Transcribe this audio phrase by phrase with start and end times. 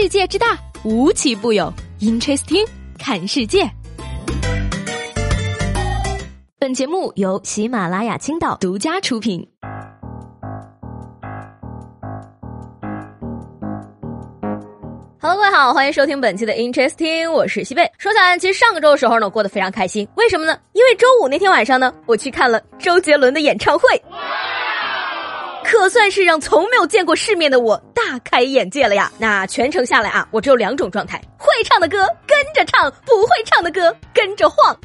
[0.00, 1.74] 世界之大，无奇不有。
[1.98, 2.64] Interesting，
[3.00, 3.68] 看世界。
[6.56, 9.44] 本节目由喜马拉雅青岛独家出品。
[15.20, 17.90] Hello，各位好，欢迎收听本期的 Interesting，我是西贝。
[17.98, 20.06] 说起来，其实上个周的时候呢，过得非常开心。
[20.14, 20.56] 为什么呢？
[20.74, 23.82] 因为周五那天晚上呢，我去看了周杰伦的演唱会。
[25.64, 29.10] 可算是让从没有见过世面的我大开眼界了呀！
[29.18, 32.06] 那全程下来啊，我只有两种状态：会唱的歌
[32.44, 34.76] 跟着唱，不会唱的歌跟着晃。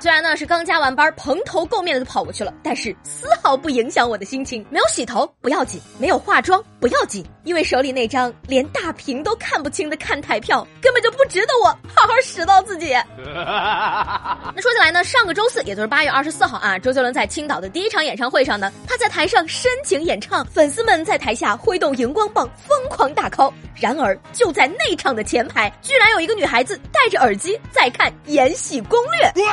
[0.00, 4.64] 虽然呢是刚加完班，蓬头垢面的就跑过去了，但是丝毫不影响我的心情。
[4.70, 12.94] 没有洗头不要紧，没有化妆不要紧，因为手里那张连大屏都看不清的看台票，根本就不值得我好好拾到自己。
[13.26, 19.46] 那说起来呢，上个周四，也就是八月二十四号啊，周杰伦在青岛的第一场演唱会上呢，他在台上。
[19.50, 23.52] 深情演唱，粉丝们在台下挥动荧光棒，疯狂大 call。
[23.74, 29.44] 然而，就在内场的前排，居然有一个女孩子戴着耳机在看《延禧攻略》。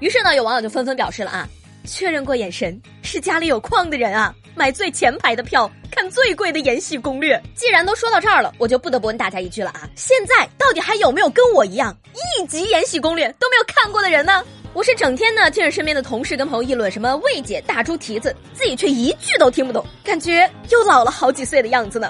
[0.00, 1.48] 于是呢，有网友就纷纷表示了啊，
[1.84, 7.36] 确认过眼神，是家里有矿的人啊，买最前排的票看最贵的《延禧攻略》。
[7.54, 11.94] 既然都说到这儿了，我就不得不问大家一句了啊，现在到底还有没有跟我一样
[12.40, 14.42] 一集《延禧攻略》都没有看过的人呢？
[14.72, 22.08] 我是整天呢听着身边的同事跟朋友议论什么魏姐大猪蹄子，自己却一句都听不懂，感觉又老了好几岁的样子呢。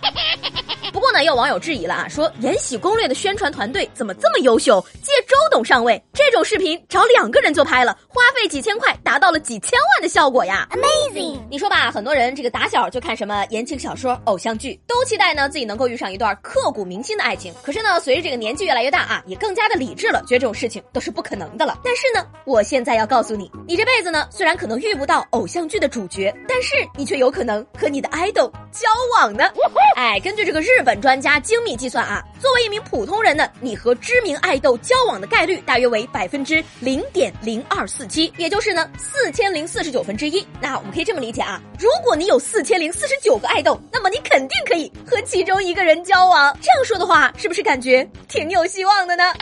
[0.93, 4.85] 不过呢，有网友质疑了啊，说《延禧攻略》的宣传团队怎么这么优秀？
[5.03, 11.39] 借周董上位，这种视频找两个人就拍了，花费几千块达到了几千万的效果呀！Amazing！
[11.49, 17.55] 你说吧，很多人这个打小就看什么言情小说、偶像剧，都期待呢自己能够遇上一段刻骨铭心的爱情。
[17.63, 21.79] 可是呢，随着这个年纪越来越大啊，也更加的理智了，觉得这种事情都是不可能的了。
[21.85, 29.45] 但是呢，我现在要告诉你，你这辈子呢，虽然可能遇不到偶像剧的主角，但是你却有可能和你的 idol 交往呢。
[29.97, 30.80] 哎，根据这个日。
[30.81, 40.43] 日本专家精密计算啊，作为一名普通人呢，你和知名爱豆交往的概率大约为百分之零点零二四七，也就是呢四千零四十九分之一。
[40.59, 46.57] 那我们可以这么理解啊，如果你有四千零四十九个爱豆，那么你肯定可以和其中一个人交往。
[46.63, 49.35] 这样说的话，是不是感觉挺有希望的呢？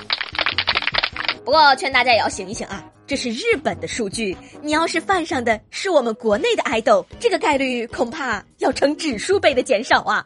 [1.44, 2.84] 不过劝大家也要醒一醒啊。
[3.06, 10.22] 这是日本的数据，你要是犯上的是我们国内的爱豆，这个概率恐怕要成指数倍的减少啊！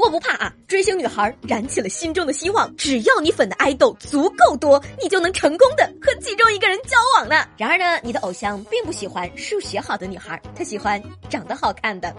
[0.00, 7.44] 不过不怕啊，追星女孩燃起了心中的希望，只要你粉的爱豆足够多，你就能成功的和其中一个人交往呢。
[7.58, 12.16] 然而呢，你的偶像并不喜欢数学好的女孩，他喜欢长得好看的。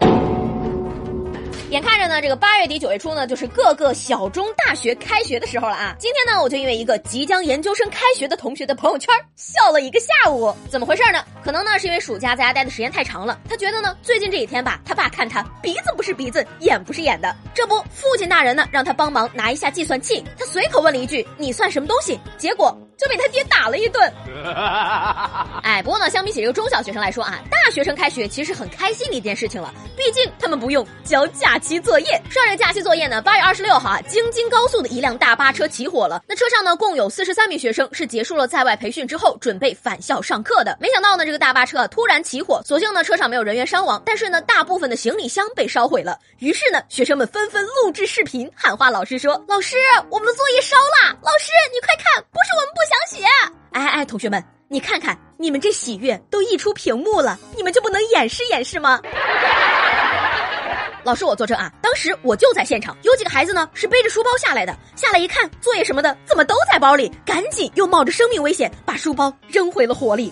[1.71, 5.95] 眼看着呢，这个八月底九月初呢，就是各个小中大学开学的时候了啊。
[5.97, 10.53] 今天呢，我就因为一个即将研究生开学的同学的朋友圈笑了一个下午。
[10.69, 11.23] 怎么回事呢？
[11.41, 17.33] 可能呢是因为暑假在家待的时间太长了，他觉得呢最近这几天吧，他爸看他鼻子不是鼻子，眼不是眼的。
[17.53, 22.77] 这不，父亲大人呢让他帮忙拿一下计算器，他随口问了一句：“你算什么东西？”结果。
[23.01, 24.13] 就被他爹打了一顿。
[25.63, 29.73] 哎，不过呢，相比起这个中小学生来说啊，大学生开学其实很开心的一件事情了。
[29.97, 32.11] 毕竟他们不用交假期作业。
[32.29, 36.21] 上这个假期作业呢，八月二十六号啊，京津高速的一辆大巴车起火了。
[36.27, 40.77] 那车上呢，共有四十三名学生是结束了在外培训之后，准备返校上课的。
[40.79, 46.19] 没想到呢，这个大巴车啊突然起火，所幸呢，车上没有人员伤亡，但是呢，大部分的行李箱被烧毁了。
[46.37, 49.75] 于是呢，学生们纷纷录制视频喊话老师说：“老师，
[50.09, 51.17] 我们的作业烧了！
[51.21, 53.25] 老师，你快看，不是我们不。”想写，
[53.71, 58.99] 哎哎，同学们，你看看，你们这喜悦都溢出屏幕了，你们就不能演示演示吗？
[61.03, 70.31] 老师，我作证啊，当时我就在现场，有几个孩子呢是背着书包下来的，下来一看，作业什么的怎么都在包里，赶紧又冒着生命危险把书包扔回了火里。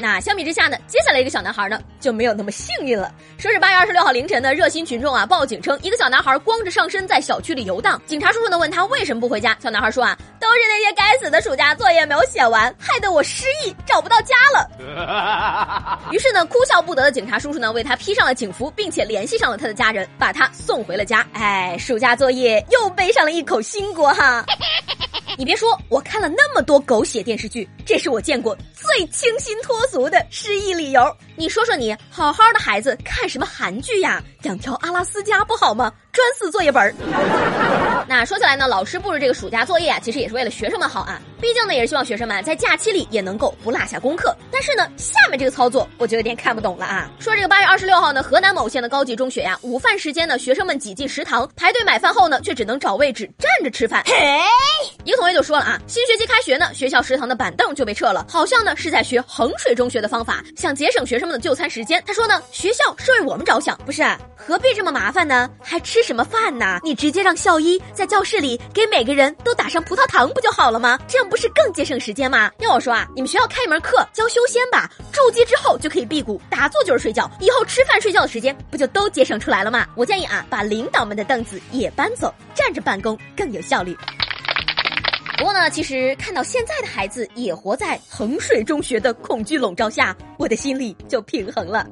[0.00, 3.12] 那相比之下呢，接下来一个小男孩呢就没有那么幸运了。
[3.36, 8.00] 说是八月二十六号凌晨呢热心群众啊报警称，一个小男孩光着上身在小区里游荡。
[8.06, 15.98] 警察叔叔呢问他为什么不回家，小男孩说啊，都是那些该死的暑假作业没有写完，害得我失忆找不到家了。
[16.12, 21.26] 于是呢，哭笑不得的警察叔叔呢为他披上了警服，并且联系上了他的家人，把他送回了家。
[21.32, 24.44] 哎，暑假作业又背上了一口新锅哈。
[25.36, 31.00] 你别说，我看了那么多狗血电视剧，这是我见过最清新脱俗的失忆理由。
[31.36, 34.22] 你说说你，好好的孩子看什么韩剧呀？
[34.42, 35.90] 养条阿拉斯加不好吗？
[36.12, 36.94] 专四作业本儿。
[38.06, 41.18] 那说起来呢，老师布置这个暑假作业啊，其实也是为了学生们好啊。
[41.40, 44.36] 毕竟呢，也是希望学生们在假期里也能够不落下功课。
[44.50, 47.10] 但是呢，下面这个操作我就有点看不懂了啊。
[47.18, 54.02] 说这个八月二十六号呢，河南某县的高级中学呀，午饭时间呢，学生们挤进食堂排队买饭后呢，却只能找位置站着吃饭。
[54.04, 54.14] 嘿
[55.04, 62.02] 一个同学就说了啊，新学期开学呢，学校食堂的板凳就被撤了，好像呢是在学衡水中学的方法，想节省学生们的就餐时间。
[62.04, 64.02] 他说呢，学校是为我们着想，不是
[64.34, 65.48] 何必这么麻烦呢？
[65.62, 66.80] 还吃什么饭呢？
[66.82, 70.98] 你直接让校医在教室里给每个人都打上葡萄糖不就好了吗？
[71.06, 72.50] 这样不是更节省时间吗？
[72.58, 79.86] 要我说啊，你们学校开一门课教修仙吧，筑基之后就可以辟谷，打坐就是睡觉，以后吃饭睡觉的时间不就都节省出来了吗？
[79.94, 83.96] 我建议啊，把领导们的凳子也搬走，站着办公更有效率。
[85.38, 91.86] 不过呢，其实看到现在的孩子也活在衡水中学的恐惧笼罩下，我的心里就平衡了。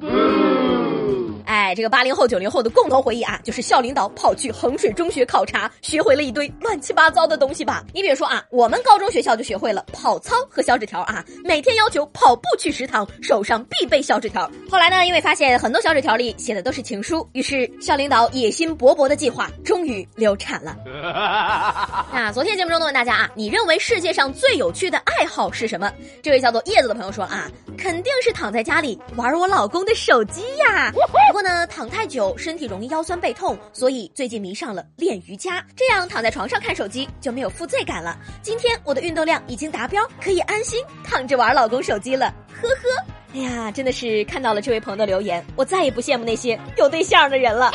[1.57, 7.83] 哎，这个八零后、九零后的共同回忆啊，就是校领导跑去衡水中学考察，学会了一堆乱七八糟的东西吧。
[7.95, 14.47] 你比如说啊，我们高中学校就学会了跑操和小纸条啊，每天要求跑步去食堂，手上必备小纸条。
[14.69, 20.77] 后来呢，因为发现很多小纸条里写的都是情书，于是校领导野心勃勃的计划终于流产了。
[22.13, 25.91] 那昨天节目中呢，问大家啊，你认为世界上最有趣的爱好是什么？
[26.21, 27.49] 这位叫做叶子的朋友说啊，
[27.79, 30.91] 肯定是躺在家里玩我老公的手机呀。
[30.93, 35.65] 不过呢，躺太久身体容易腰酸背痛，所以最近迷上了练瑜伽。
[35.75, 38.17] 这样躺在床上看手机就没有负罪感了。
[38.41, 42.33] 今天我的运动量已经达标，可以安心躺着玩老公手机了。
[42.61, 47.71] 呵呵，哎呀，真的是看到了这位朋友的留言，我再也不羡慕那些有对象的人了。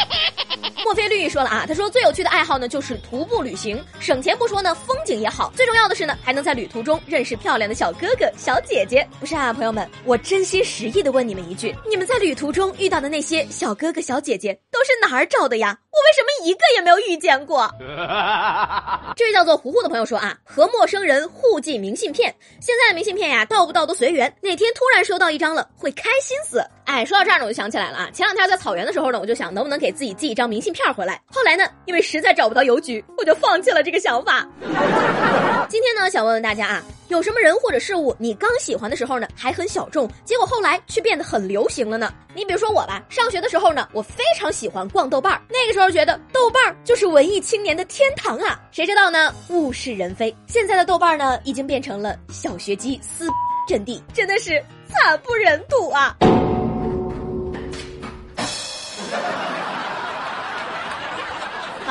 [0.93, 9.09] 墨菲绿说了啊，他说最有趣的爱好呢就是徒步旅行，省钱不说呢，风景也好，最重要的是呢还能在旅途中认识漂亮的小哥哥小姐姐。
[9.19, 15.79] 不是啊，朋友们，我真心实意的问你们一句，你们在旅途中遇到的那些小哥哥小姐姐都是哪儿找的呀？
[15.93, 17.71] 我为什么一个也没有遇见过？
[19.17, 26.63] 这位叫做糊糊的朋友说啊，和陌生人互寄明信片，现在的明信片呀，到不到都随缘，哪天突然收到一张了，会开心死。
[26.85, 31.21] 哎，说到这儿呢，我就想起来了啊，前两天在草原的时候呢，我就想能不能给自己寄一张明信片回来。
[31.27, 34.47] 后来呢，因为实在找不到邮局，我就放弃了这个想法。
[35.69, 42.13] 今天呢，想问问大家啊，有什么人或者事物你刚喜欢的时候呢，还很小众，结果后来却变得很流行了呢？
[42.35, 48.61] 你比如说我吧，上学的时候呢，我非常喜欢逛豆瓣儿，那个时候觉得豆瓣儿就是文艺青年的天堂啊。
[48.71, 53.29] 谁知道呢，物是人非，现在的豆瓣儿呢，已经变成了小学鸡撕
[53.69, 56.15] 阵地，真的是惨不忍睹啊。